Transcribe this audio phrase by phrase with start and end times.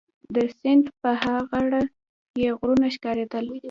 [0.35, 1.81] د سیند په ها غاړه
[2.33, 3.45] کي غرونه ښکارېدل.